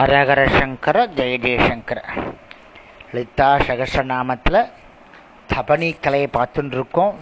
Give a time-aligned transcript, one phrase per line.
[0.00, 1.98] ஹரஹர சங்கர ஜெய ஜெயசங்கர
[3.12, 4.58] லலிதா சகசநாமத்தில்
[5.52, 7.16] தபனி கலையை பார்த்துன்னு இருக்கோம்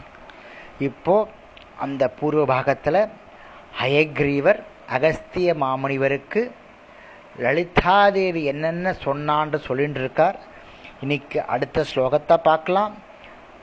[0.78, 1.30] இப்போது
[1.76, 3.00] அந்த பூர்வ பாகத்தில்
[3.80, 4.60] ஹயக்ரீவர்
[4.96, 6.42] அகஸ்திய மாமுனிவருக்கு
[7.38, 10.38] லலிதாதேவி என்னென்ன சொன்னான்னு சொல்லிட்டு இருக்கார்
[11.00, 12.94] இன்னைக்கு அடுத்த ஸ்லோகத்தை பார்க்கலாம்.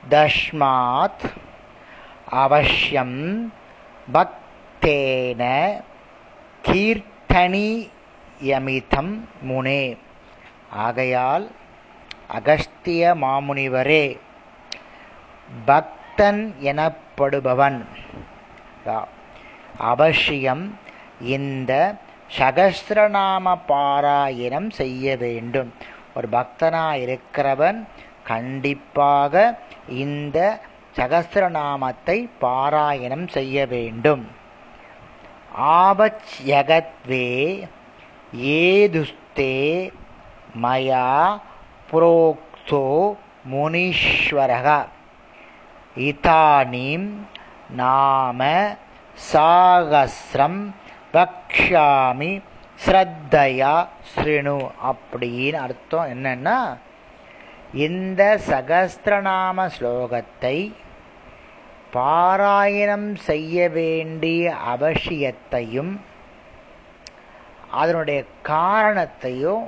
[0.10, 1.26] தஷ்மாத்
[2.44, 3.18] அவசியம்
[4.14, 5.44] பக்தேன
[6.64, 7.68] கீர்த்தனி
[8.44, 9.98] யமிதம் முனே.
[10.70, 11.52] ஆகையால்
[12.28, 14.20] அகஸ்திய மாமுனிவரே
[15.66, 17.86] பக்தன் எனப்படுபவன்.
[19.78, 20.80] அவசியம்
[21.22, 21.95] இந்த
[22.38, 25.73] சகஸ்திரநாம பாராயணம் செய்ய வேண்டும்.
[26.16, 27.88] ஒரு பக்தனா இருக்கிறவன்
[28.23, 30.59] கண்டிப்பாக இந்த
[30.95, 34.28] சகஸ்திரநாமத்தை பாராயணம் செய்ய வேண்டும்.
[35.62, 37.67] ஆபத்யகத்வே
[38.35, 39.91] ஏதுஸ்தே
[40.62, 41.39] மயா
[41.91, 43.16] புரோக்தோ
[43.52, 44.88] முனீஸ்வரக.
[45.95, 47.09] இதானீம்
[47.69, 48.67] நாம
[49.31, 50.73] சாகசிரம்
[51.14, 52.42] பக்ஷாமி
[52.86, 56.77] ஸ்ரத்தையா ஸ்ருணு அப்படின்னு அர்த்தம் என்னன்னா
[57.73, 60.73] இந்த சகஸ்திரநாம ஸ்லோகத்தை
[61.94, 65.99] பாராயணம் செய்ய வேண்டிய அவசியத்தையும்
[67.76, 69.66] அதனுடைய காரணத்தையும்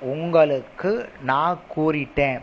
[0.00, 2.42] உங்களுக்கு நான் கூறிட்டேன்.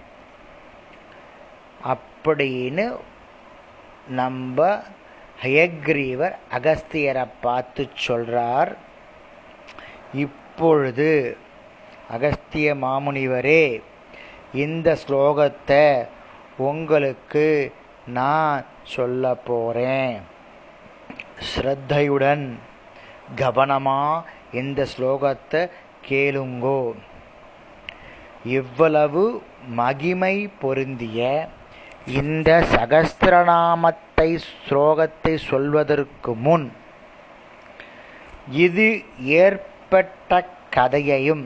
[1.84, 2.86] அப்படின்னு
[4.08, 4.80] நம்ம
[5.42, 8.72] ஹயக்ரீவர் அகஸ்தியரை பார்த்து சொல்றார்.
[10.14, 11.38] இப்பொழுது
[12.09, 13.66] அகஸ்திய மாமுனிவரே
[14.53, 16.08] இந்த ஸ்லோகத்தை
[16.58, 17.73] உங்களுக்கு
[18.08, 20.22] நான் சொல்ல போறேன்.
[21.50, 22.46] ஸ்ரத்தையுடன்
[23.36, 24.02] கவனமா
[24.52, 25.61] இந்த ஸ்லோகத்தை
[26.09, 26.94] கேளுங்கோ.
[28.44, 29.23] இவ்வளவு
[29.75, 31.49] மகிமை பொருந்திய
[32.07, 36.72] இந்த சகஸ்திரநாமத்தை ஸ்லோகத்தை சொல்வதற்கு முன்
[38.47, 38.88] இது
[39.40, 40.31] ஏற்பட்ட
[40.69, 41.45] கதையையும்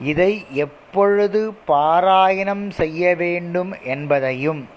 [0.00, 4.68] இதை எப்பொழுது பாராயணம் செய்ய வேண்டும் என்பதையும்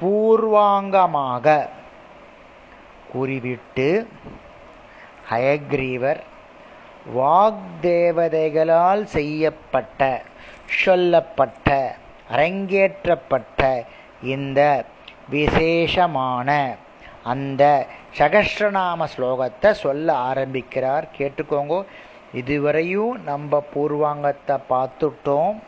[0.00, 1.46] பூர்வாங்கமாக
[3.12, 3.88] கூறிவிட்டு
[5.32, 6.20] ஹயக்ரீவர்
[7.16, 10.22] வாக்தேவதைகளால் செய்யப்பட்ட
[10.66, 11.96] சொல்லப்பட்ட
[12.30, 13.84] அரங்கேற்றப்பட்ட
[14.22, 14.84] இந்த
[15.28, 16.76] விசேஷமான
[17.22, 17.86] அந்த
[18.18, 21.08] சகஸ்ரநாம ஸ்லோகத்தை சொல்ல ஆரம்பிக்கிறார்.
[21.18, 21.84] கேட்டுக்கோங்க.
[22.34, 25.62] இதுவரையும் நம்ம பூர்வாங்கத்தை பார்த்துட்டோம்.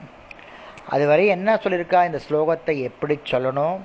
[0.88, 2.04] அதுவரை என்ன சொல்லியிருக்கா?
[2.04, 3.80] இந்த ஸ்லோகத்தை எப்படி சொல்லணும்?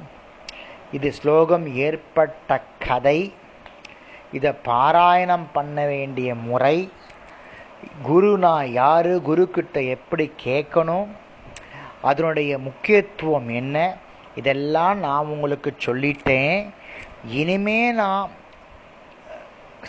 [0.91, 3.33] இது ஸ்லோகம் ஏற்பட்ட கதை.
[4.31, 6.91] இதை பாராயணம் பண்ண வேண்டிய முறை
[8.07, 11.07] குருனா யார் குரு எப்படி கேட்கணும்
[12.01, 13.97] அதனுடைய முக்கியத்துவம் என்ன
[14.35, 16.69] இதெல்லாம் நான் உங்களுக்கு சொல்லிட்டேன்.
[17.25, 18.29] இனிமே நான்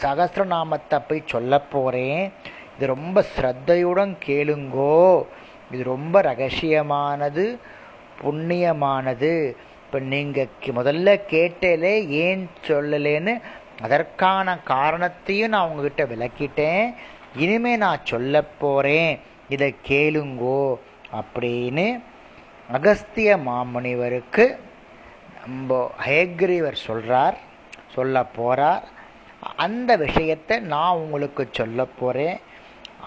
[0.03, 2.33] சகசிரநாமத்தை போய் சொல்ல போகிறேன்
[2.77, 5.25] இது ரொம்ப ஸ்ரத்தையுடன் கேளுங்கோ.
[5.71, 7.59] இது ரொம்ப ரகசியமானது
[8.23, 9.55] புண்ணியமானது.
[9.85, 13.41] இப்போ நீங்கள் முதல்ல கேட்டலே ஏன் சொல்லலேன்னு
[13.83, 16.95] அதற்கான காரணத்தையும் நான் உங்ககிட்ட விளக்கிட்டேன்.
[17.37, 19.21] இனிமே நான் சொல்ல போறேன்.
[19.49, 20.79] இதை கேளுங்கோ
[21.13, 22.01] அப்படின்னு
[22.73, 24.57] அகஸ்திய மாமுனிவருக்கு
[25.47, 27.35] நம்ம ஹயக்ரீவர் சொல்றார்
[27.95, 28.83] சொல்ல போறார்.
[29.57, 32.41] அந்த விஷயத்தை நான் உங்களுக்கு சொல்ல போறேன்.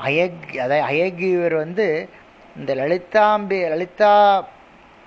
[0.05, 2.09] அயக் அதை அயக்ரீவர் வந்து
[2.57, 4.45] இந்த லலிதாம்பி லலிதா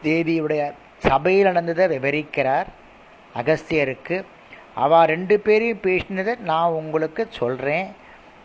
[0.05, 2.67] தேவியுடைய சபையில் நடந்ததை விவரிக்கிறார்.
[3.35, 4.25] அகஸ்தியருக்கு
[4.83, 7.87] அவள் ரெண்டு பேரையும் பேசினதை நான் உங்களுக்கு சொல்கிறேன்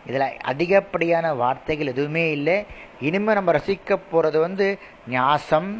[0.06, 2.56] இதில் அதிகப்படியான வார்த்தைகள் எதுவுமே இல்லை.
[3.06, 4.66] இனிமேல் நம்ம ரசிக்க போகிறது வந்து
[5.16, 5.70] ஞாசம்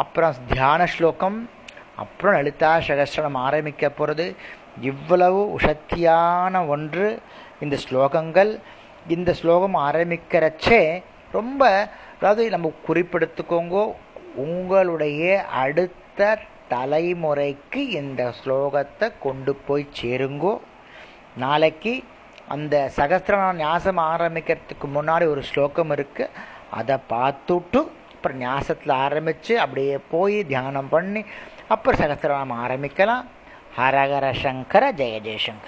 [0.00, 1.38] அப்புறம் தியான ஸ்லோகம்
[2.02, 4.26] அப்புறம் லலிதா சகஸ்திரம் ஆரம்பிக்க போகிறது
[4.90, 7.06] இவ்வளவு உஷத்தியான ஒன்று
[7.64, 8.52] இந்த ஸ்லோகங்கள்.
[9.14, 10.80] இந்த ஸ்லோகம் ஆரம்பிக்கிறச்சே
[11.36, 11.62] ரொம்ப
[12.18, 13.76] அதாவது நம்ம குறிப்பெடுத்துக்கோங்க
[14.44, 15.22] உங்களுடைய
[15.62, 16.20] அடுத்த
[16.70, 20.58] தலைமுறைக்கு இந்த ஸ்லோகத்தை கொண்டு போய் சேருங்கோ.
[21.36, 22.04] நாளைக்கு
[22.48, 26.30] அந்த சகஸ்திர ஞாசம் ஆரம்பிக்கிறதுக்கு முன்னாடி ஒரு ஸ்லோகம் இருக்கு.
[26.70, 31.24] அதை பார்த்துட்டு அப்புறம் ஞாசத்தில் ஆரம்பித்து அப்படியே போய் தியானம் பண்ணி
[31.68, 33.24] அப்புறம் சகஸ்திரநாமம் ஆரம்பிக்கலாம்.
[33.76, 35.66] ஹரஹர சங்கர ஜெய ஜெயசங்கர.